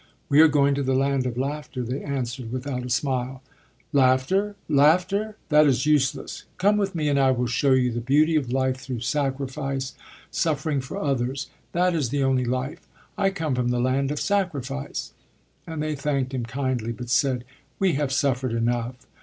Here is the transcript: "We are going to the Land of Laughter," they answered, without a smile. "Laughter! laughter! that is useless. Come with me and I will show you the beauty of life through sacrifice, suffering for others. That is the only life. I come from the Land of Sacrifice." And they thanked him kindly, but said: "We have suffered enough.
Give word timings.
"We 0.29 0.41
are 0.41 0.47
going 0.47 0.73
to 0.73 0.81
the 0.81 0.95
Land 0.95 1.27
of 1.27 1.37
Laughter," 1.37 1.83
they 1.83 2.01
answered, 2.01 2.51
without 2.51 2.81
a 2.83 2.89
smile. 2.89 3.43
"Laughter! 3.93 4.55
laughter! 4.67 5.37
that 5.49 5.67
is 5.67 5.85
useless. 5.85 6.45
Come 6.57 6.77
with 6.77 6.95
me 6.95 7.07
and 7.07 7.19
I 7.19 7.29
will 7.29 7.45
show 7.45 7.73
you 7.73 7.91
the 7.91 8.01
beauty 8.01 8.35
of 8.35 8.51
life 8.51 8.77
through 8.77 9.01
sacrifice, 9.01 9.93
suffering 10.31 10.81
for 10.81 10.97
others. 10.97 11.51
That 11.73 11.93
is 11.93 12.09
the 12.09 12.23
only 12.23 12.45
life. 12.45 12.87
I 13.15 13.29
come 13.29 13.53
from 13.53 13.69
the 13.69 13.79
Land 13.79 14.09
of 14.09 14.19
Sacrifice." 14.19 15.13
And 15.67 15.83
they 15.83 15.93
thanked 15.93 16.33
him 16.33 16.45
kindly, 16.45 16.93
but 16.93 17.11
said: 17.11 17.43
"We 17.77 17.93
have 17.93 18.11
suffered 18.11 18.53
enough. 18.53 18.95